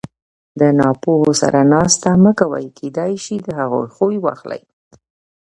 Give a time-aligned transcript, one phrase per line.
[0.59, 2.65] د ناپوهو سره ناسته مه کوئ!
[2.77, 4.61] کېداى سي د هغو خوى واخلى!